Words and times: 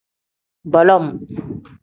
Bolom. 0.75 1.05